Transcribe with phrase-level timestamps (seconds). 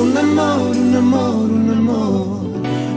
[0.00, 2.38] Un amor, un amor, un amor.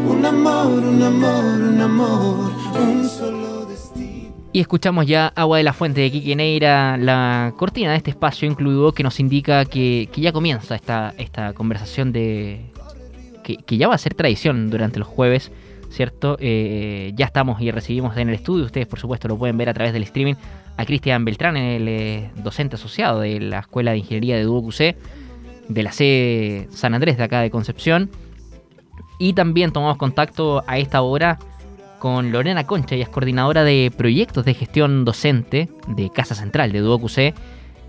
[0.07, 2.51] Un amor, un amor, un amor.
[2.79, 4.31] Un solo destino.
[4.53, 8.47] Y escuchamos ya Agua de la Fuente de Kike Neira, la cortina de este espacio
[8.47, 12.71] incluido que nos indica que, que ya comienza esta, esta conversación de
[13.43, 15.51] que, que ya va a ser tradición durante los jueves,
[15.89, 16.37] ¿cierto?
[16.39, 19.73] Eh, ya estamos y recibimos en el estudio, ustedes por supuesto lo pueden ver a
[19.73, 20.35] través del streaming,
[20.77, 24.95] a Cristian Beltrán, el eh, docente asociado de la Escuela de Ingeniería de UC,
[25.67, 28.09] de la C San Andrés de acá de Concepción.
[29.19, 31.37] Y también tomamos contacto a esta hora
[32.01, 36.79] con Lorena Concha, ella es coordinadora de proyectos de gestión docente de Casa Central de
[36.79, 37.35] DuoQC.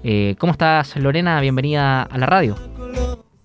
[0.04, 1.40] Eh, ¿Cómo estás, Lorena?
[1.40, 2.56] Bienvenida a la radio.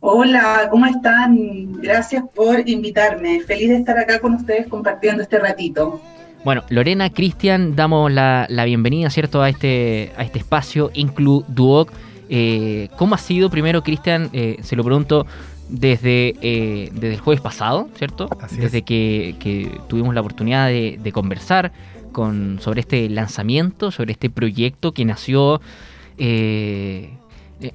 [0.01, 1.81] Hola, ¿cómo están?
[1.81, 3.39] Gracias por invitarme.
[3.41, 6.01] Feliz de estar acá con ustedes compartiendo este ratito.
[6.43, 11.93] Bueno, Lorena, Cristian, damos la, la bienvenida, ¿cierto?, a este, a este espacio Inclu Duoc.
[12.29, 15.25] Eh, ¿Cómo ha sido, primero, Cristian, eh, se lo pregunto,
[15.69, 18.29] desde, eh, desde el jueves pasado, ¿cierto?
[18.41, 18.61] Así es.
[18.61, 21.71] desde que, que tuvimos la oportunidad de, de conversar
[22.11, 25.61] con, sobre este lanzamiento, sobre este proyecto que nació...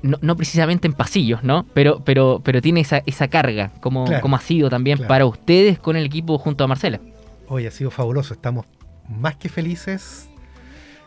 [0.03, 1.67] no, no precisamente en pasillos, ¿no?
[1.75, 5.09] Pero, pero, pero tiene esa, esa carga, como, Claro, como ha sido también claro.
[5.09, 7.01] para ustedes con el equipo junto a Marcela.
[7.49, 8.67] Hoy ha sido fabuloso, estamos
[9.09, 10.29] más que felices.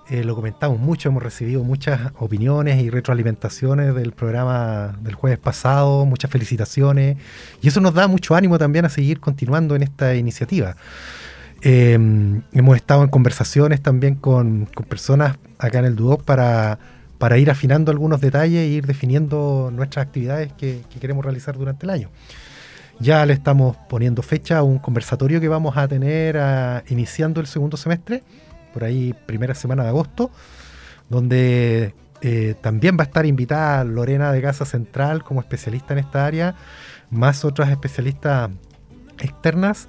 [0.08, 6.06] Eh, lo comentamos mucho, hemos recibido muchas opiniones y retroalimentaciones del programa del jueves pasado,
[6.06, 7.18] muchas felicitaciones.
[7.62, 10.76] Y eso nos da mucho ánimo también a seguir continuando en esta iniciativa.
[11.64, 11.98] Eh,
[12.54, 16.78] hemos estado en conversaciones también con, con personas acá en el Duoc para,
[17.18, 21.88] para ir afinando algunos detalles e ir definiendo nuestras actividades que, que queremos realizar durante
[21.88, 22.10] el año.
[23.00, 27.48] Ya le estamos poniendo fecha a un conversatorio que vamos a tener ah, iniciando el
[27.48, 28.24] segundo semestre,
[28.76, 30.32] por ahí primera semana de agosto,
[31.10, 36.26] donde eh, también va a estar invitada Lorena de Casa Central como especialista en esta
[36.26, 36.56] área,
[37.10, 38.50] más otras especialistas
[39.20, 39.88] externas,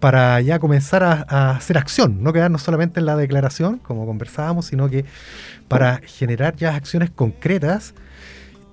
[0.00, 4.90] para ya comenzar a, hacer acción, no quedarnos solamente en la declaración, como conversábamos, sino
[4.90, 5.06] que
[5.66, 7.94] para generar ya acciones concretas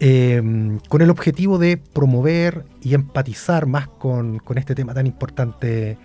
[0.02, 0.42] eh,
[0.90, 5.98] con el objetivo de promover y empatizar más con, con este tema tan importante,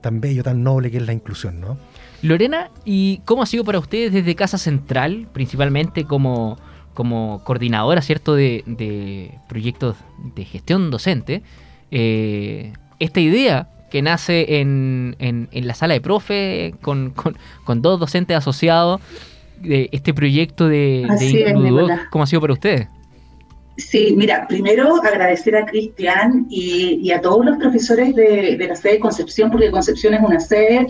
[0.00, 1.76] tan bello, tan noble que es la inclusión, ¿no?
[2.26, 6.58] Lorena, ¿y cómo ha sido para ustedes desde Casa Central, principalmente como,
[6.94, 9.96] como coordinadora, ¿cierto?, de, de proyectos
[10.34, 11.42] de gestión docente,
[11.90, 17.82] eh, esta idea que nace en, en- en la sala de profe con, con- con
[17.82, 19.00] dos docentes asociados,
[19.60, 22.00] de este proyecto de, de es.
[22.10, 22.88] ¿cómo ha sido para ustedes?
[23.78, 28.74] Sí, mira, primero agradecer a Cristian y, y a todos los profesores de, de la
[28.74, 30.86] sede de Concepción, porque Concepción es una sede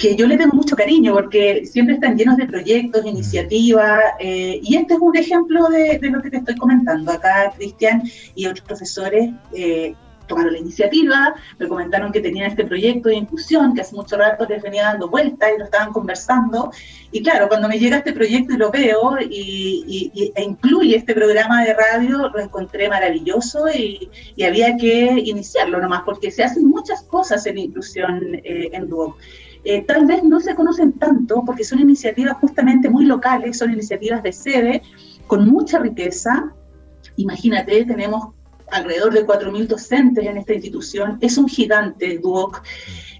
[0.00, 4.76] que yo le tengo mucho cariño, porque siempre están llenos de proyectos, iniciativas, eh, y
[4.76, 7.12] este es un ejemplo de, de lo que te estoy comentando.
[7.12, 8.02] Acá Cristian
[8.34, 9.94] y otros profesores eh,
[10.26, 14.46] tomaron la iniciativa, me comentaron que tenían este proyecto de inclusión, que hace mucho rato
[14.48, 16.70] les venía dando vueltas y lo estaban conversando,
[17.12, 20.96] y claro, cuando me llega este proyecto y lo veo y, y- y- e incluye
[20.96, 26.44] este programa de radio, lo encontré maravilloso y, y había que iniciarlo nomás, porque se
[26.44, 29.16] hacen muchas cosas en inclusión eh, en Duoc.
[29.64, 34.22] Eh, tal vez no se conocen tanto porque son iniciativas justamente muy locales, son iniciativas
[34.22, 34.82] de sede
[35.26, 36.52] con mucha riqueza.
[37.16, 38.34] Imagínate, tenemos
[38.70, 42.62] alrededor de 4.000 docentes en esta institución, es un gigante Duoc,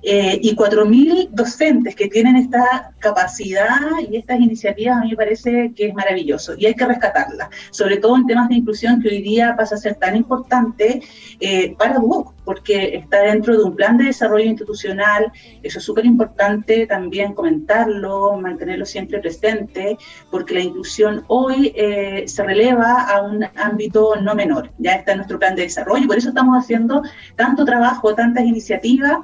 [0.02, 3.80] eh, y 4.000 docentes que tienen esta capacidad
[4.10, 7.98] y estas iniciativas a mí me parece que es maravilloso y hay que rescatarla, sobre
[7.98, 11.02] todo en temas de inclusión que hoy día pasa a ser tan importante
[11.40, 15.30] eh, para Duoc, porque está dentro de un plan de desarrollo institucional,
[15.62, 19.98] eso es súper importante también comentarlo, mantenerlo siempre presente,
[20.30, 25.18] porque la inclusión hoy eh, se releva a un ámbito no menor, ya está en
[25.18, 27.02] nuestro plan de desarrollo, por eso estamos haciendo
[27.36, 29.18] tanto trabajo, tantas iniciativas,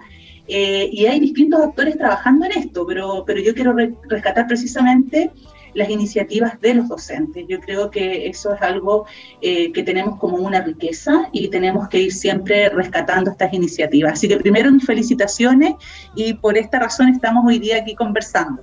[0.48, 5.30] eh, y hay distintos actores trabajando en esto, pero, pero yo quiero re- rescatar precisamente
[5.74, 7.44] las iniciativas de los docentes.
[7.48, 9.04] Yo creo que eso es algo
[9.42, 14.14] eh, que tenemos como una riqueza y tenemos que ir siempre rescatando estas iniciativas.
[14.14, 15.74] Así que primero mis felicitaciones
[16.14, 18.62] y por esta razón estamos hoy día aquí conversando.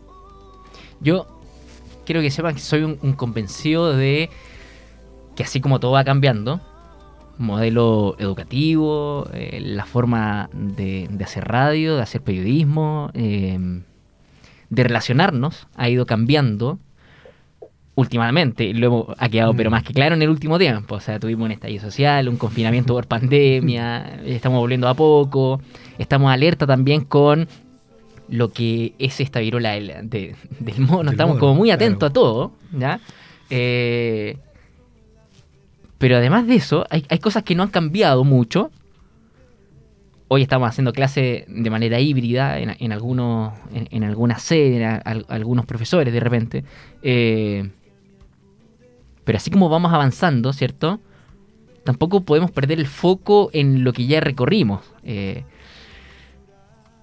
[1.02, 1.28] Yo
[2.06, 4.32] quiero que sepan que soy un, un convencido de
[5.36, 6.62] que así como todo va cambiando,
[7.44, 13.82] modelo educativo, eh, la forma de, de hacer radio, de hacer periodismo, eh,
[14.70, 16.80] de relacionarnos ha ido cambiando
[17.96, 18.74] últimamente.
[18.74, 19.74] Lo hemos- ha quedado pero Mm.
[19.74, 20.96] más que claro en el último tiempo.
[20.96, 25.62] O sea, tuvimos un estallido social, un confinamiento por pandemia, estamos volviendo a poco,
[25.98, 27.48] estamos alerta también con
[28.30, 31.04] lo que es esta virola del, de- del mono.
[31.04, 31.84] Del Estamos mono, como muy claro.
[31.84, 33.00] atentos a todo, ¿ya?
[33.50, 34.38] Eh,
[36.04, 38.72] pero además de eso, hay, hay cosas que no han cambiado mucho.
[40.28, 45.66] Hoy estamos haciendo clase de manera híbrida en, en algunos, en, en algunas sedes, algunos
[45.66, 46.66] profesores de repente.
[47.04, 47.70] Eh,
[49.24, 51.00] pero así como vamos avanzando, ¿cierto?
[51.86, 54.82] Tampoco podemos perder el foco en lo que ya recorrimos.
[55.06, 55.46] Eh,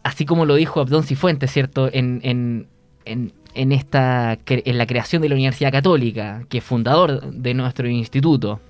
[0.02, 1.88] así como lo dijo Abdón Cifuentes, ¿cierto?
[1.90, 2.66] En, en,
[3.06, 7.88] en, en esta, en la creación de la Universidad Católica, que es fundador de nuestro
[7.88, 8.60] instituto.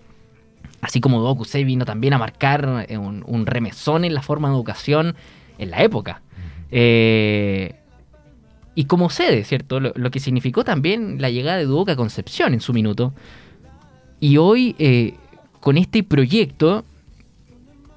[0.80, 4.48] Así como Doku Sei vino también a marcar eh, un, un remesón en la forma
[4.48, 5.14] de educación
[5.58, 6.22] en la época.
[6.70, 7.74] Eh,
[8.74, 9.80] y como sede, ¿cierto?
[9.80, 13.12] Lo, lo que significó también la llegada de Duoc a Concepción en su minuto.
[14.20, 15.14] Y hoy, eh,
[15.60, 16.84] con este proyecto,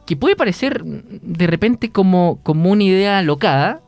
[0.05, 3.81] que puede parecer de repente como, como una idea locada,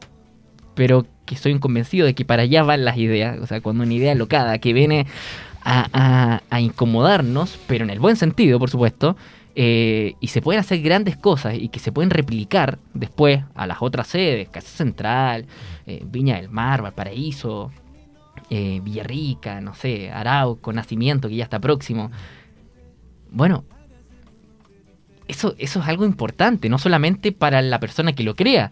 [0.76, 3.40] pero que estoy convencido de que para allá van las ideas.
[3.42, 5.08] O sea, cuando una idea locada que viene
[5.66, 9.18] a, incomodarnos, pero en el buen sentido, por supuesto,
[9.56, 13.78] eh, y se pueden hacer grandes cosas y que se pueden replicar después a las
[13.82, 15.46] otras sedes, Casa Central,
[15.88, 17.72] eh, Viña del Mar, Valparaíso,
[18.50, 22.12] eh, Villarrica, no sé, Arauco, Nacimiento, que ya está próximo.
[23.32, 23.64] Bueno,
[25.28, 28.72] eso, eso es algo importante, no solamente para la persona que lo crea,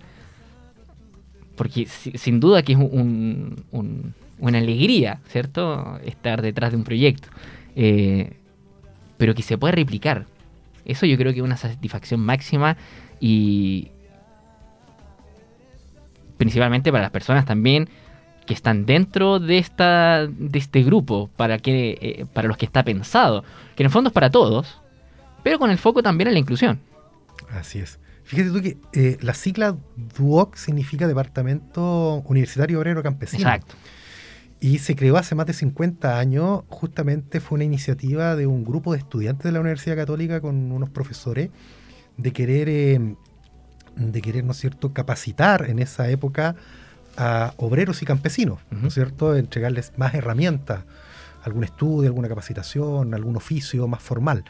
[1.56, 4.14] porque si- sin duda que es un-
[4.44, 5.98] una alegría, ¿cierto?
[6.04, 7.30] Estar detrás de un proyecto,
[7.78, 8.34] eh,
[9.18, 10.26] pero que se puede replicar.
[10.84, 12.76] Eso yo creo que es una satisfacción máxima
[13.22, 13.88] y
[16.36, 17.88] principalmente para las personas también
[18.46, 22.84] que están dentro de esta de este grupo para que eh, para los que está
[22.84, 23.46] pensado
[23.78, 24.82] que en el fondo es para todos
[25.44, 26.82] pero con el foco también en la inclusión
[27.52, 28.00] Así es.
[28.26, 29.78] Fíjate tú que eh, la sigla
[30.18, 33.44] DUOC significa Departamento Universitario Obrero Campesino.
[33.44, 33.76] exacto
[34.64, 38.94] Y se creó hace más de 50 años, justamente fue una iniciativa de un grupo
[38.94, 41.50] de estudiantes de la Universidad Católica con unos profesores
[42.16, 43.16] de querer, eh,
[43.98, 46.56] de querer, ¿no es cierto?, capacitar en esa época
[47.18, 50.86] a obreros y campesinos, ¿no es cierto?, entregarles más herramientas,
[51.44, 54.46] algún estudio, alguna capacitación, algún oficio más formal.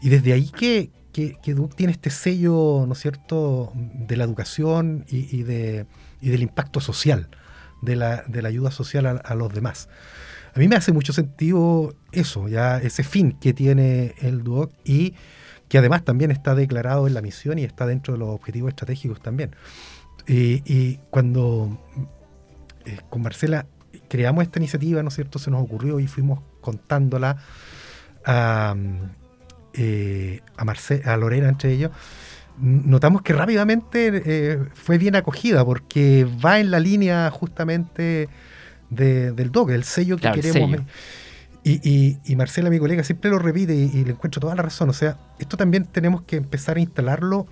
[0.00, 4.22] Y desde ahí que, que, que Duoc tiene este sello, ¿no es cierto?, de la
[4.22, 5.86] educación y, y de,
[6.20, 7.28] y del impacto social,
[7.82, 9.90] de la, de la ayuda social a, a los demás.
[10.54, 15.14] A mí me hace mucho sentido eso, ya ese fin que tiene el Duoc y
[15.68, 19.20] que además también está declarado en la misión y está dentro de los objetivos estratégicos
[19.22, 19.56] también.
[20.26, 21.78] Y, y cuando
[22.84, 23.66] eh, con Marcela
[24.08, 25.38] creamos esta iniciativa, ¿no es cierto?
[25.38, 27.38] Se nos ocurrió y fuimos contándola
[28.26, 28.76] a,
[29.72, 31.90] eh, a, Marce- a Lorena entre ellos.
[32.58, 38.28] Notamos que rápidamente eh, fue bien acogida porque va en la línea justamente
[38.90, 40.70] de- del DOC, el sello que Claro, queremos.
[40.70, 40.84] sello.
[41.64, 44.62] Y, y- y Marcela, mi colega, siempre lo repite y, y le encuentro toda la
[44.62, 44.90] razón.
[44.90, 47.46] O sea, esto también tenemos que empezar a instalarlo,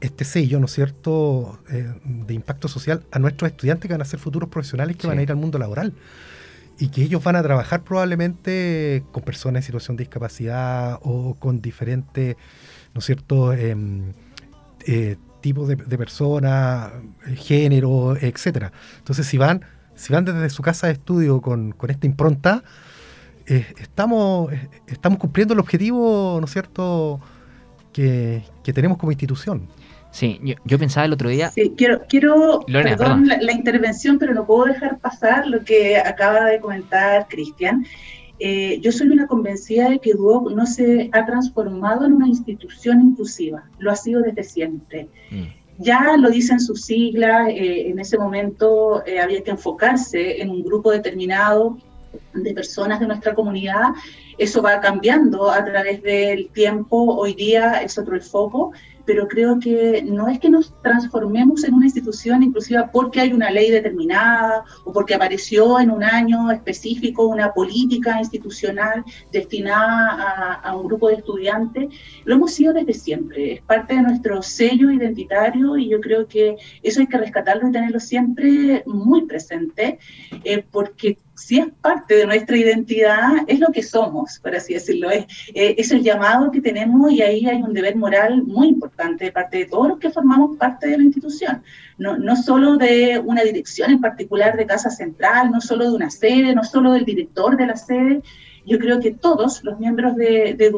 [0.00, 4.04] este sello, ¿no es cierto?, eh, de impacto social a nuestros estudiantes que van a
[4.04, 5.08] ser futuros profesionales que Sí.
[5.08, 5.92] van a ir al mundo laboral.
[6.80, 11.60] Y que ellos van a trabajar probablemente con personas en situación de discapacidad o con
[11.60, 12.36] diferentes,
[12.98, 14.12] ¿no es cierto?, Em,
[14.88, 16.90] eh, tipos de, de personas,
[17.28, 18.72] eh, género, etcétera.
[18.98, 19.64] Entonces, si van,
[19.94, 22.64] si van desde su casa de estudio con, con esta impronta,
[23.46, 27.20] eh, estamos, eh, estamos cumpliendo el objetivo, ¿no es cierto?,
[27.92, 29.68] que, que tenemos como institución.
[30.10, 33.28] sí yo, yo pensaba el otro día Sí, quiero, quiero Lorena, perdón, perdón.
[33.28, 37.86] La, la intervención, pero no puedo dejar pasar lo que acaba de comentar Cristian.
[38.40, 43.00] Eh, yo soy una convencida de que Duoc no se ha transformado en una institución
[43.00, 45.08] inclusiva, lo ha sido desde siempre.
[45.30, 45.44] mm,
[45.78, 50.62] Ya lo dicen sus siglas, eh, en ese momento eh, había que enfocarse en un
[50.62, 51.78] grupo determinado
[52.34, 53.90] de personas de nuestra comunidad.
[54.38, 58.72] Eso va cambiando a través del tiempo, hoy día es otro el foco,
[59.08, 63.50] pero creo que no es que nos transformemos en una institución inclusiva porque hay una
[63.50, 70.86] ley determinada o porque apareció en un año específico una política institucional destinada a, un
[70.86, 71.88] grupo de estudiantes.
[72.26, 76.56] Lo hemos sido desde siempre, es parte de nuestro sello identitario y yo creo que
[76.82, 79.98] eso hay que rescatarlo y tenerlo siempre muy presente,
[80.44, 85.10] eh, porque si es parte de nuestra identidad, es lo que somos, por así decirlo.
[85.10, 89.26] Es, eh, es el llamado que tenemos y ahí hay un deber moral muy importante
[89.26, 91.62] de parte de todos los que formamos parte de la institución.
[91.96, 96.10] No, no solo de una dirección en particular de Casa Central, no solo de una
[96.10, 98.22] sede, no solo del director de la sede.
[98.68, 100.70] Yo creo que todos los miembros de, de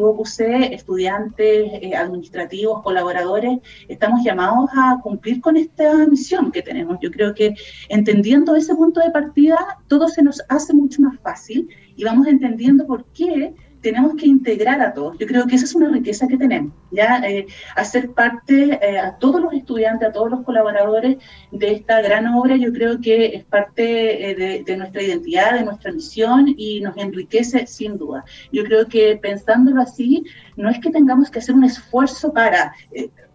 [0.72, 6.98] estudiantes, eh, administrativos, colaboradores, estamos llamados a cumplir con esta misión que tenemos.
[7.02, 7.54] Yo creo que
[7.88, 9.56] entendiendo ese punto de partida,
[9.88, 14.80] todo se nos hace mucho más fácil y vamos entendiendo por qué tenemos que integrar
[14.80, 15.18] a todos.
[15.18, 17.46] Yo creo que esa es una riqueza que tenemos, ya eh,
[17.76, 21.16] hacer parte eh, a todos los estudiantes, a todos los colaboradores
[21.50, 25.92] de esta gran obra, yo creo que es parte eh, de, nuestra identidad, de nuestra
[25.92, 28.24] misión y nos enriquece sin duda.
[28.52, 30.24] Yo creo que pensándolo así,
[30.60, 32.72] no es que tengamos que hacer un esfuerzo para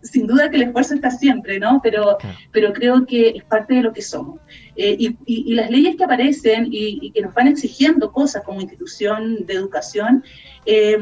[0.06, 1.80] sin duda que el esfuerzo está siempre, ¿no?
[1.82, 2.18] Pero,
[2.52, 4.40] pero creo que es parte de lo que somos.
[4.78, 9.54] Eh, y, las leyes que aparecen y, que nos van exigiendo cosas como institución de
[9.54, 10.24] educación,
[10.66, 10.98] eh,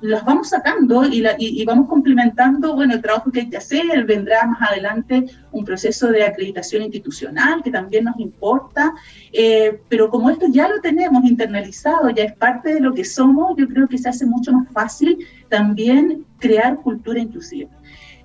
[0.00, 4.70] las vamos sacando y, vamos complementando, bueno, el trabajo que hay que hacer, vendrá más
[4.70, 8.92] adelante un proceso de acreditación institucional que también nos importa,
[9.32, 13.54] eh, pero como esto ya lo tenemos internalizado, ya es parte de lo que somos,
[13.56, 15.18] yo creo que se hace mucho más fácil
[15.52, 17.68] también crear cultura inclusiva.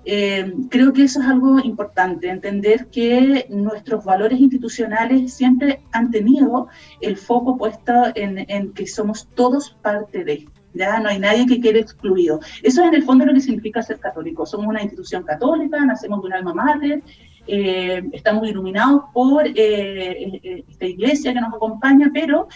[0.06, 6.68] Eh, creo que eso es algo importante, entender que nuestros valores institucionales siempre han tenido
[7.02, 10.48] el foco puesto en, que somos todos parte de.
[10.72, 12.40] Ya no hay nadie que quede excluido.
[12.62, 14.46] Eso es en el fondo lo que significa ser católico.
[14.46, 17.02] Somos una institución católica, nacemos de un alma madre,
[17.46, 22.48] eh, estamos iluminados por eh, esta iglesia que nos acompaña, pero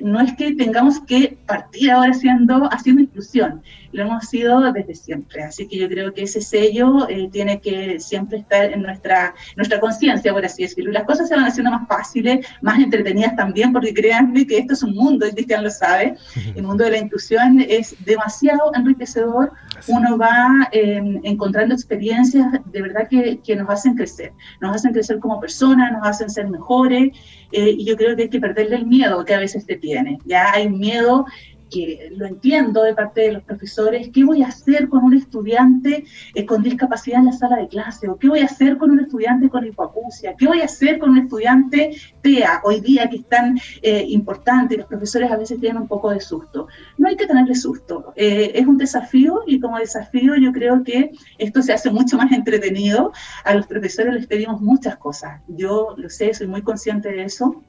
[0.00, 3.62] no es que tengamos que partir ahora haciendo, haciendo inclusión
[3.94, 5.44] lo hemos sido desde siempre.
[5.44, 9.78] Así que yo creo que ese sello eh, tiene que siempre estar en nuestra, nuestra
[9.78, 10.90] conciencia, por así decirlo.
[10.90, 14.82] Las cosas se van haciendo más fáciles, más entretenidas también, porque créanme que esto es
[14.82, 16.16] un mundo, y Cristian lo sabe,
[16.56, 19.52] el mundo de la inclusión es demasiado enriquecedor.
[19.86, 25.18] Uno va em, encontrando experiencias de verdad que, que, nos hacen crecer, nos hacen crecer
[25.20, 27.10] como personas, nos hacen ser mejores.
[27.52, 30.18] Eh, y yo creo que hay que perderle el miedo que a veces te tiene.
[30.24, 31.26] Ya hay miedo
[31.74, 36.04] que lo entiendo de parte de los profesores, ¿qué voy a hacer con un estudiante
[36.46, 38.08] con discapacidad en la sala de clase?
[38.08, 40.34] ¿O qué voy a hacer con un estudiante con hipoacusia?
[40.38, 44.76] ¿Qué voy a hacer con un estudiante TEA hoy día que es tan eh, importante?
[44.76, 46.68] Los profesores a veces tienen un poco de susto.
[46.96, 48.12] No hay que tenerle susto.
[48.14, 52.30] Eh, es un desafío y como desafío yo creo que esto se hace mucho más
[52.30, 53.12] entretenido.
[53.44, 55.40] A los profesores les pedimos muchas cosas.
[55.48, 57.62] Yo lo sé, soy muy consciente de eso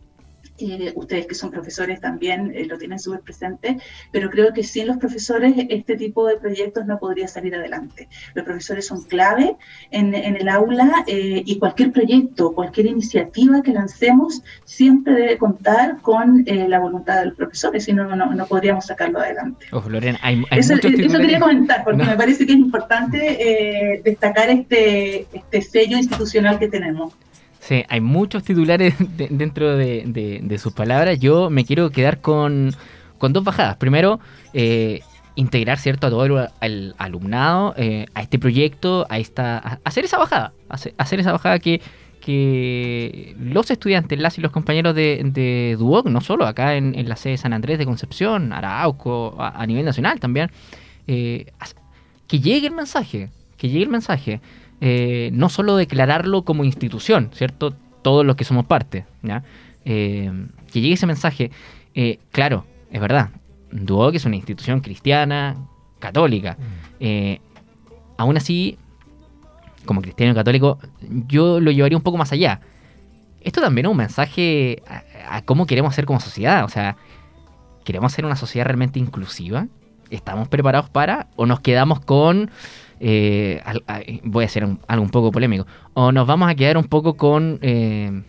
[0.96, 3.78] ustedes que son profesores también eh, lo tienen súper presente,
[4.12, 8.08] pero creo que sin los profesores este tipo de proyectos no podría salir adelante.
[8.34, 9.56] Los profesores son clave
[9.92, 16.44] en, el aula eh, y cualquier proyecto, cualquier iniciativa que lancemos siempre debe contar con
[16.46, 19.66] eh, la voluntad de los profesores, si no, no, podríamos sacarlo adelante.
[20.52, 26.68] eso, quería comentar, porque me parece que es importante destacar este, este sello institucional que
[26.68, 27.14] tenemos.
[27.90, 31.20] Hay muchos titulares dentro de, sus palabras.
[31.20, 32.72] Yo me quiero quedar con,
[33.20, 33.78] dos bajadas.
[33.78, 34.20] Primero,
[34.54, 35.02] eh,
[35.36, 40.54] integrar cierto a todo el, alumnado eh, a este proyecto, a esta, hacer esa bajada,
[40.70, 41.82] hacer, esa bajada que,
[43.40, 47.34] los estudiantes, las y los compañeros de, de Duoc, no solo acá en, la sede
[47.34, 50.50] de San Andrés de Concepción, Arauco, a, nivel nacional también,
[51.08, 51.52] eh,
[52.28, 54.42] que llegue el mensaje, que llegue el mensaje.
[54.82, 57.76] Eh, no solo declararlo como institución, ¿cierto?
[58.02, 59.44] Todos los que somos parte, ¿ya?
[59.86, 60.32] Eh,
[60.72, 61.52] que llegue ese mensaje.
[61.94, 63.30] Eh, claro, es verdad,
[63.72, 65.56] que es una institución cristiana,
[66.00, 66.58] católica.
[67.00, 67.36] Mm.
[68.18, 68.78] aún así,
[69.86, 70.78] como cristiano católico,
[71.28, 72.62] yo lo llevaría un poco más allá.
[73.42, 76.66] Esto también es un mensaje a, a cómo queremos ser como sociedad.
[76.66, 76.98] O sea,
[77.84, 79.68] ¿queremos ser una sociedad realmente inclusiva?
[80.10, 81.28] ¿Estamos preparados para?
[81.36, 82.52] ¿O nos quedamos con
[83.00, 83.62] eh,
[84.24, 87.60] voy a hacer algo un poco polémico, o nos vamos a quedar un poco con
[87.62, 88.24] eh,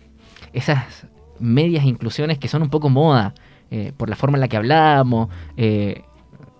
[0.53, 1.07] esas
[1.39, 3.33] medias inclusiones que son un poco moda,
[3.71, 5.29] eh, por la forma en la que hablamos,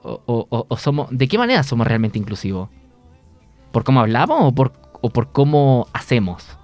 [0.03, 2.69] o, somos, ¿de qué manera somos realmente inclusivos?
[3.71, 6.57] ¿Por cómo hablamos o por, o por cómo hacemos?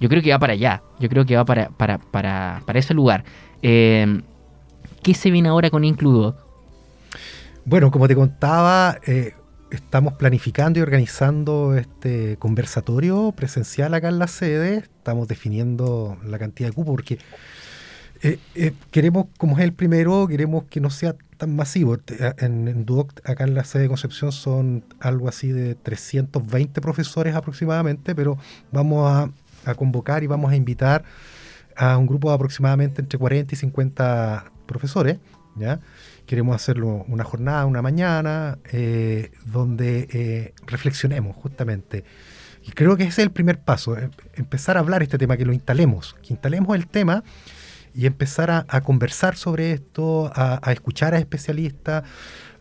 [0.00, 2.94] Yo creo que va para allá, yo creo que va para, para, para, para ese
[2.94, 3.24] lugar.
[3.60, 6.36] ¿Qué se viene ahora con Includo?
[7.64, 8.98] Bueno, como te contaba,
[9.74, 14.78] estamos planificando y organizando este conversatorio presencial acá en la sede.
[14.78, 17.18] Estamos definiendo la cantidad de cupos porque
[18.22, 21.98] eh, eh, queremos, como es el primero, queremos que no sea tan masivo.
[22.38, 27.34] En, en, Duoc, acá en la sede de Concepción, son algo así de 320 profesores
[27.34, 28.38] aproximadamente, pero
[28.72, 29.30] vamos a,
[29.70, 31.04] a convocar y vamos a invitar
[31.76, 35.18] a un grupo de aproximadamente entre 40 y 50 profesores,
[36.26, 42.04] queremos hacerlo una jornada, una mañana, eh, donde eh, reflexionemos justamente.
[42.62, 45.44] Y creo que ese es el primer paso, em, empezar a hablar este tema, que
[45.44, 47.22] lo instalemos, que instalemos el tema
[47.94, 52.02] y empezar a, conversar sobre esto, a, escuchar a especialistas,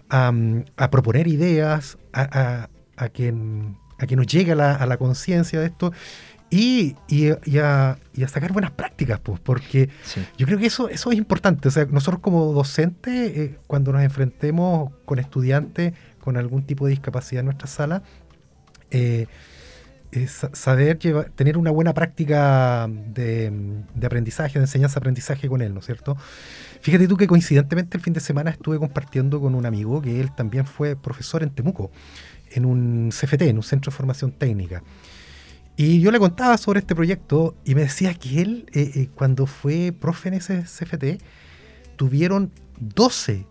[0.09, 2.67] a, proponer ideas, a,
[3.13, 3.33] que,
[3.97, 5.91] a que nos llegue a la, conciencia de esto
[6.53, 9.89] y, y, a, y, a, sacar buenas prácticas, pues, porque
[10.37, 11.67] yo creo que eso, eso es importante.
[11.67, 16.91] O sea, nosotros como docentes, eh, cuando nos enfrentemos con estudiantes con algún tipo de
[16.91, 18.03] discapacidad en nuestra sala,
[18.91, 19.25] eh,
[20.53, 23.51] saber llevar, tener una buena práctica de,
[23.95, 26.15] de aprendizaje, de enseñanza-aprendizaje con él, ¿no es cierto?
[26.81, 30.29] Fíjate tú que coincidentemente el fin de semana estuve compartiendo con un amigo que él
[30.35, 31.89] también fue profesor en Temuco,
[32.51, 34.83] en un CFT, en un Centro de Formación Técnica.
[35.75, 39.47] Y yo le contaba sobre este proyecto y me decía que él, eh, eh, cuando
[39.47, 41.21] fue profe en ese CFT,
[41.95, 43.47] tuvieron 12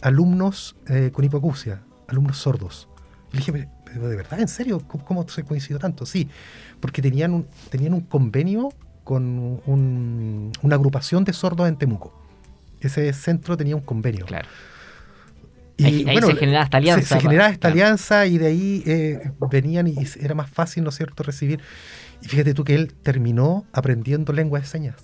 [0.00, 2.88] alumnos eh, con hipoacusia, alumnos sordos.
[3.32, 4.40] Y le dije, ¿pero de verdad?
[4.40, 4.80] ¿En serio?
[4.86, 6.06] ¿Cómo, se coincidió tanto?
[6.06, 6.28] Sí,
[6.78, 8.68] porque tenían un, tenían un convenio
[9.02, 12.14] con una agrupación de sordos en Temuco.
[12.80, 14.26] Ese centro tenía un convenio.
[14.26, 14.48] Claro.
[15.82, 17.16] Y ahí, se generaba esta alianza.
[17.16, 20.96] Se, generaba esta alianza y de ahí eh, venían y era más fácil, ¿no es
[20.96, 21.60] cierto?, recibir.
[22.22, 24.96] Y fíjate tú que él terminó aprendiendo lengua de señas.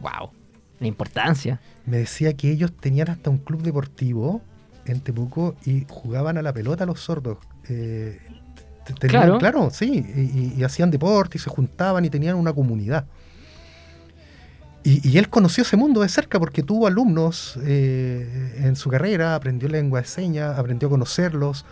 [0.00, 0.30] ¡Wow!
[0.78, 1.60] La importancia.
[1.86, 4.42] Me decía que ellos tenían hasta un club deportivo
[4.86, 7.38] en Temuco y jugaban a la pelota los sordos.
[7.68, 8.18] Eh,
[9.00, 9.38] claro.
[9.38, 10.04] claro, sí.
[10.14, 13.06] Y, y hacían deporte y se juntaban y tenían una comunidad.
[14.82, 19.68] Y, él conoció ese mundo de cerca porque tuvo alumnos eh, en su carrera, aprendió
[19.68, 21.66] lengua de señas, aprendió a conocerlos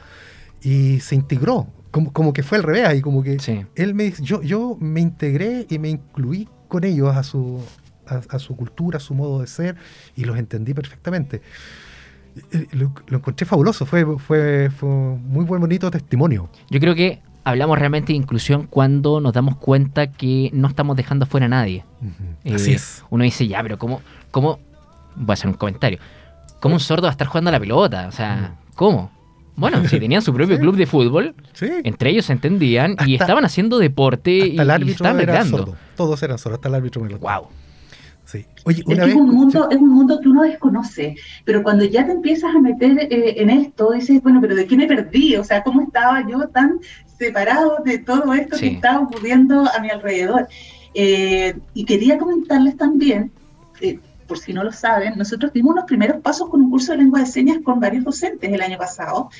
[0.62, 3.38] y se integró, como, como que fue al revés, y como que
[3.76, 7.62] él me yo, yo me integré y me incluí con ellos a su,
[8.06, 9.76] a, su cultura, a su modo de ser,
[10.14, 11.40] y los entendí perfectamente.
[12.52, 16.50] Eh, lo, lo encontré fabuloso, fue, fue, fue muy buen bonito testimonio.
[16.68, 21.24] Yo creo que hablamos realmente de inclusión cuando nos damos cuenta que no estamos dejando
[21.24, 21.84] fuera a nadie.
[22.45, 23.04] Eh, Así es.
[23.11, 24.59] Uno dice, ya, pero ¿cómo, ¿cómo?
[25.16, 25.99] Voy a hacer un comentario.
[26.61, 28.07] ¿Cómo un sordo va a estar jugando a la pelota?
[28.09, 29.11] O sea, ¿cómo?
[29.57, 33.78] Bueno, si tenían su propio club de fútbol, entre ellos se entendían y estaban haciendo
[33.78, 35.45] deporte y, el árbitro estaban era
[35.97, 37.49] Todos eran sordos, hasta el árbitro me lo Wow.
[38.25, 38.45] Sí.
[38.64, 41.16] Oye, una es, un mundo, es un mundo que uno desconoce,
[41.47, 44.76] pero cuando ya te empiezas a meter eh, en esto, dices, bueno, pero ¿de qué
[44.76, 45.37] me perdí?
[45.37, 46.78] O sea, ¿cómo estaba yo tan
[47.18, 50.48] separado de todo esto que está ocurriendo a mi alrededor.
[51.00, 53.30] Eh, y quería comentarles también,
[53.80, 56.98] eh, por si no lo saben, nosotros dimos unos primeros pasos con un curso de
[56.98, 59.30] lengua de señas con varios docentes el año pasado.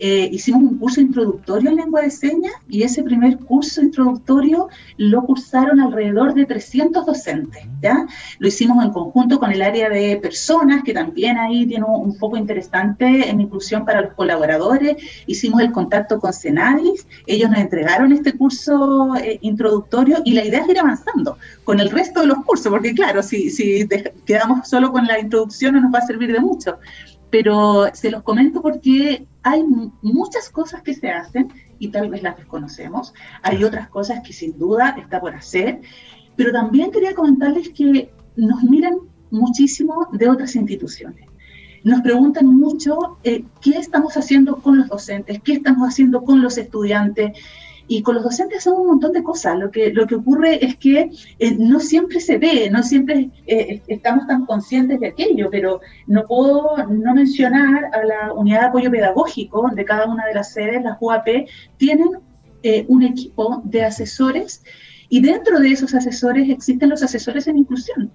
[0.00, 5.22] Eh, hicimos un curso introductorio en lengua de señas y ese primer curso introductorio lo
[5.22, 7.64] cursaron alrededor de 300 docentes.
[7.82, 8.06] ¿ya?
[8.38, 12.36] Lo hicimos en conjunto con el área de personas, que también ahí tiene un, foco
[12.36, 14.96] interesante en inclusión para los colaboradores.
[15.26, 20.62] Hicimos el contacto con Senadis, ellos nos entregaron este curso eh, introductorio y la idea
[20.62, 23.86] es ir avanzando con el resto de los cursos, porque claro, si, si
[24.24, 26.78] quedamos solo con la introducción no nos va a servir de mucho
[27.30, 29.64] pero se los comento porque hay
[30.02, 33.12] muchas cosas que se hacen y tal vez las desconocemos.
[33.42, 35.80] Hay otras cosas que sin duda está por hacer,
[36.36, 38.96] pero también quería comentarles que nos miran
[39.30, 41.26] muchísimo de otras instituciones.
[41.84, 46.58] Nos preguntan mucho eh, qué estamos haciendo con los docentes, qué estamos haciendo con los
[46.58, 47.38] estudiantes.
[47.90, 49.58] Y con los docentes hacemos un montón de cosas.
[49.58, 53.80] Lo que, lo que ocurre es que eh, no siempre se ve, no siempre eh,
[53.88, 58.90] estamos tan conscientes de aquello, pero no puedo no mencionar a la unidad de apoyo
[58.90, 61.48] pedagógico de cada una de las sedes, las UAP,
[61.78, 62.10] tienen
[62.62, 64.62] eh, un equipo de asesores
[65.08, 68.12] y dentro de esos asesores existen los asesores en inclusión.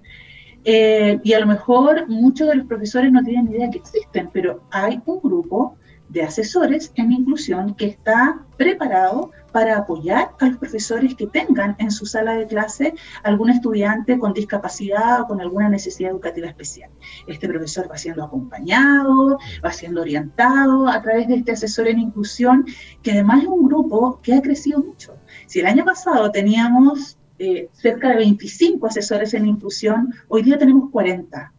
[0.64, 5.00] y a lo mejor muchos de los profesores no tienen idea que existen, pero hay
[5.04, 5.76] un grupo
[6.14, 11.90] de asesores en inclusión que está preparado para apoyar a los profesores que tengan en
[11.90, 16.90] su sala de clase algún estudiante con discapacidad o con alguna necesidad educativa especial.
[17.26, 22.64] Este profesor va siendo acompañado, va siendo orientado a través de este asesor en inclusión,
[23.02, 25.16] que además es un grupo que ha crecido mucho.
[25.46, 30.90] Si el año pasado teníamos eh, cerca de 25 asesores en inclusión, hoy día tenemos
[30.92, 31.52] 40.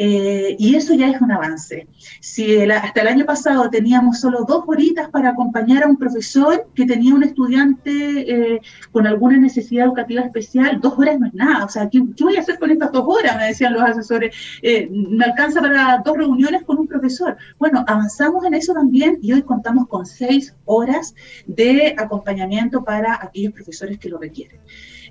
[0.00, 1.88] Eh, y eso ya es un avance.
[2.20, 6.86] Si hasta el año pasado teníamos solo dos horitas para acompañar a un profesor que
[6.86, 8.60] tenía un estudiante eh,
[8.92, 11.64] con alguna necesidad educativa especial, dos horas no es nada.
[11.64, 13.36] O sea, ¿qué, voy a hacer con estas dos horas?
[13.38, 14.36] Me decían los asesores.
[14.62, 17.36] Eh, me alcanza para dos reuniones con un profesor.
[17.58, 21.12] Bueno, avanzamos en eso también y hoy contamos con seis horas
[21.48, 24.60] de acompañamiento para aquellos profesores que lo requieren.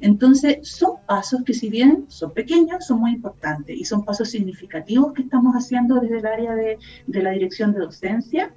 [0.01, 5.13] Entonces, son pasos que si bien son pequeños, son muy importantes y son pasos significativos
[5.13, 8.53] que estamos haciendo desde el área de, la dirección de docencia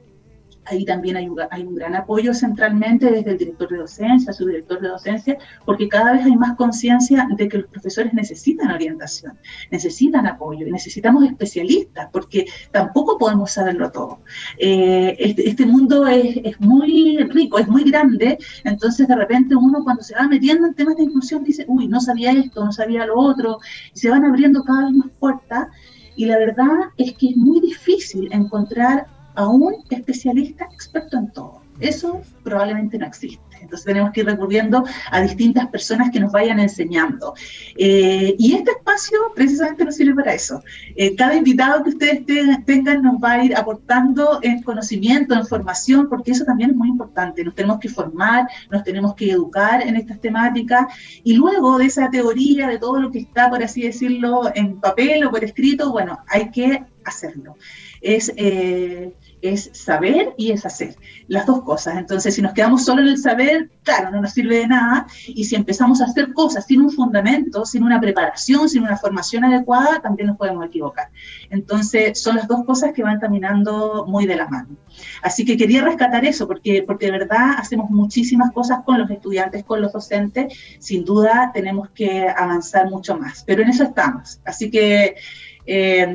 [0.66, 4.88] Ahí también hay un, gran apoyo centralmente desde el director de docencia, su director de
[4.88, 9.38] docencia, porque cada vez hay más conciencia de que los profesores necesitan orientación,
[9.70, 14.20] necesitan apoyo y necesitamos especialistas, porque tampoco podemos saberlo todo.
[14.59, 19.83] Eh, este, este, mundo es, es, muy rico, es muy grande, entonces de repente uno
[19.83, 23.07] cuando se va metiendo en temas de inclusión dice, uy, no sabía esto, no sabía
[23.07, 23.59] lo otro,
[23.94, 25.68] y se van abriendo cada vez más puertas.
[26.16, 29.07] Y la verdad es que es muy difícil encontrar
[29.40, 31.62] a un especialista experto en todo.
[31.81, 33.40] Eso probablemente no existe.
[33.62, 37.35] Entonces tenemos que ir recurriendo a distintas personas que nos vayan enseñando.
[37.76, 40.62] Eh, y este espacio precisamente nos sirve para eso.
[40.96, 42.24] Eh, cada invitado que ustedes
[42.66, 46.88] tengan nos va a ir aportando en conocimiento, en formación, porque eso también es muy
[46.88, 47.44] importante.
[47.44, 50.87] Nos tenemos que formar, nos tenemos que educar en estas temáticas
[51.24, 55.24] y luego de esa teoría, de todo lo que está, por así decirlo, en papel
[55.24, 57.57] o por escrito, bueno, hay que hacerlo.
[58.00, 58.33] Es...
[58.37, 60.96] Eh, es saber y es hacer,
[61.29, 61.96] las dos cosas.
[61.96, 65.07] Entonces, si nos quedamos solo en el saber, claro, no nos sirve de nada.
[65.26, 69.44] Y si empezamos a hacer cosas sin un fundamento, sin una preparación, sin una formación
[69.44, 71.09] adecuada, también nos podemos equivocar.
[71.50, 74.76] Entonces, son las dos cosas que van caminando muy de la mano.
[75.22, 79.64] Así que quería rescatar eso, porque, porque de verdad hacemos muchísimas cosas con los estudiantes,
[79.64, 80.55] con los docentes.
[80.79, 84.40] Sin duda, tenemos que avanzar mucho más, pero en eso estamos.
[84.44, 85.16] Así que
[85.66, 86.14] eh,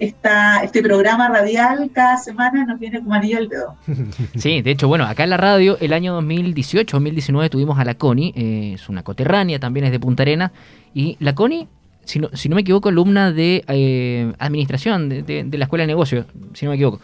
[0.00, 3.76] este programa radial cada semana nos viene como anillo al dedo.
[4.36, 8.32] Sí, de hecho, bueno, acá en la radio el año 2018-2019 tuvimos a la Connie,
[8.36, 10.52] eh, es una coterránea, también es de Punta Arena,
[10.94, 11.68] y la Connie,
[12.04, 16.26] si no, si no me equivoco, alumna de eh, administración de, la Escuela de Negocios,
[16.54, 17.00] si no me equivoco,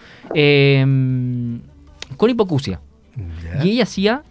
[2.17, 2.81] Connie Pocusia.
[3.63, 4.23] Y ella hacía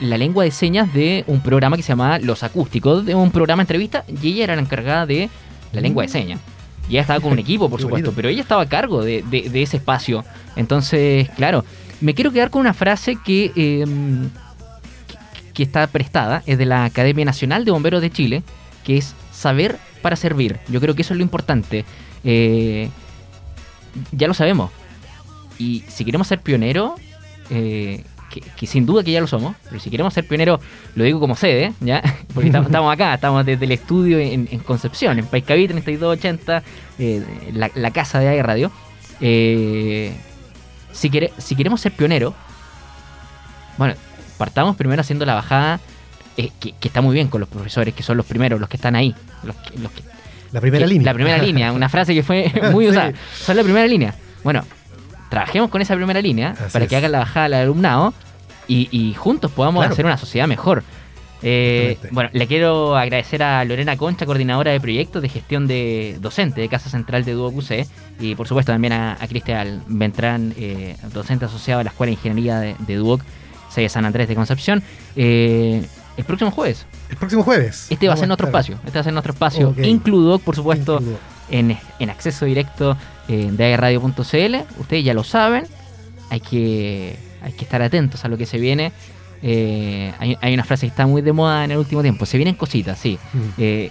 [0.00, 3.60] la lengua de señas de un programa que se llamaba Los Acústicos, de un programa
[3.60, 5.28] de entrevista, y ella era la encargada de
[5.72, 6.40] la lengua de señas.
[6.88, 9.76] Y ella estaba con un equipo, por supuesto, pero ella estaba a cargo de, ese
[9.76, 10.24] espacio.
[10.56, 11.64] Entonces, claro,
[12.00, 14.30] me quiero quedar con una frase em, que,
[15.54, 18.42] que, está prestada, es de la Academia Nacional de Bomberos de Chile,
[18.84, 20.58] que es saber para servir.
[20.68, 21.84] Yo creo que eso es lo importante.
[22.24, 22.88] Eh,
[24.12, 24.70] ya lo sabemos.
[25.58, 26.92] Y si queremos ser pioneros,
[27.50, 30.60] eh, que, sin duda que ya lo somos, pero si queremos ser pioneros,
[30.94, 32.02] lo digo como sede, ¿ya?
[32.34, 36.62] Porque estamos, acá, estamos desde el estudio en, Concepción, en Paiscaví 3280,
[36.98, 38.70] eh, la, casa de AI Radio.
[39.20, 40.14] Eh,
[40.92, 42.34] si, si queremos ser pioneros,
[43.76, 43.94] bueno,
[44.36, 45.80] partamos primero haciendo la bajada,
[46.36, 48.94] eh, que, está muy bien con los profesores, que son los primeros, los que están
[48.94, 49.14] ahí.
[49.42, 49.56] Los,
[50.52, 51.04] la primera línea.
[51.06, 53.12] La primera línea, una frase que fue muy usada.
[53.36, 54.14] Son la primera línea.
[54.44, 54.64] Bueno,
[55.28, 58.14] trabajemos con esa primera línea para que hagan la bajada al alumnado
[58.66, 60.82] y, juntos podamos hacer una sociedad mejor.
[61.40, 66.60] Eh, bueno, le quiero agradecer a Lorena Concha, coordinadora de proyectos de gestión de docente
[66.60, 67.86] de Casa Central de Duoc UC,
[68.18, 72.58] y por supuesto también a, Cristian Ventrán, eh, docente asociado a la Escuela de Ingeniería
[72.58, 73.22] de, de Duoc,
[73.82, 74.82] de San Andrés de Concepción.
[75.16, 75.86] Eh,
[76.16, 76.86] el próximo jueves.
[77.08, 77.86] El próximo jueves.
[77.90, 78.78] Este va a ser nuestro espacio.
[78.84, 79.74] Este va a ser nuestro espacio.
[79.82, 81.00] Includo, por supuesto,
[81.50, 82.96] en, en, acceso directo
[83.28, 84.80] eh, de agradio.cl.
[84.80, 85.64] Ustedes ya lo saben.
[86.30, 88.92] Hay que, hay que estar atentos a lo que se viene.
[89.42, 92.26] Eh, hay, una frase que está muy de moda en el último tiempo.
[92.26, 93.18] Se vienen cositas, sí.
[93.32, 93.38] Mm.
[93.58, 93.90] Eh,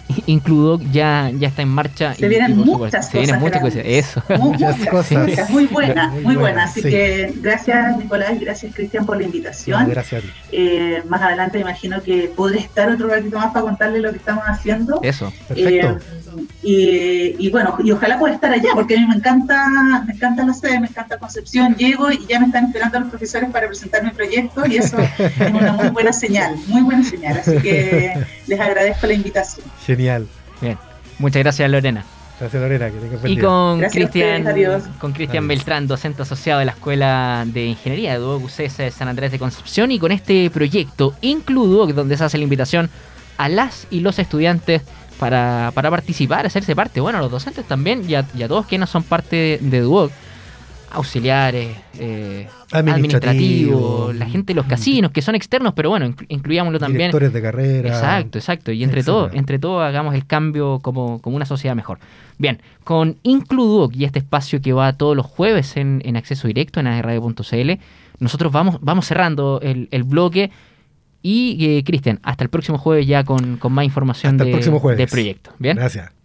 [0.91, 2.13] ya, ya está en marcha.
[2.13, 3.09] Se vienen muchas cosas.
[3.09, 3.81] Se vienen muchas cosas.
[3.85, 4.23] Eso.
[4.39, 5.49] Muchas cosas.
[5.49, 6.71] Muy buenas, muy, buenas.
[6.71, 9.89] Así que gracias, Nicolás, y gracias, Cristian, por la invitación.
[9.89, 10.33] gracias a ti.
[10.51, 14.43] Eh, más adelante, imagino que podré estar otro ratito más para contarle lo que estamos
[14.45, 14.99] haciendo.
[15.03, 15.31] Eso.
[15.47, 15.99] Perfecto.
[16.61, 20.53] Y, bueno, y ojalá pueda estar allá, porque a mí me encanta, me encanta la
[20.53, 21.75] sede, me encanta Concepción.
[21.75, 25.53] Llego y ya me están esperando los profesores para presentar mi proyecto y eso es
[25.53, 27.37] una muy buena señal, muy buena señal.
[27.37, 28.13] Así que
[28.47, 29.65] les agradezco la invitación.
[29.85, 30.27] Genial.
[30.61, 30.77] Bien,
[31.19, 32.03] muchas gracias Lorena.
[32.39, 34.45] Gracias Lorena, que tengas Y con Cristian
[34.99, 39.31] con Cristian Beltrán, docente asociado de la Escuela de Ingeniería de Duoc de San Andrés
[39.31, 42.89] de Concepción y con este proyecto Includuoc donde se hace la invitación
[43.37, 44.83] a las y los estudiantes
[45.19, 46.99] para, para participar, hacerse parte.
[47.01, 50.11] Bueno, los docentes también y a, todos quienes son parte de Duoc,
[50.91, 57.09] auxiliares, eh, administrativos, la gente de los casinos, que son externos, pero bueno, incluyámoslo también.
[57.09, 57.89] Directores de carrera.
[57.89, 58.71] Exacto, exacto.
[58.71, 61.99] Y entre todos, entre todos hagamos el cambio como, como una sociedad mejor.
[62.37, 66.79] Bien, con Includuoc y este espacio que va todos los jueves en, en acceso directo
[66.79, 67.71] en radio.cl,
[68.19, 70.51] nosotros vamos, vamos cerrando el, el bloque
[71.21, 75.51] y eh, Cristian, hasta el próximo jueves ya con, más información de, de proyecto.
[75.59, 75.75] Bien.
[75.77, 76.16] Gracias.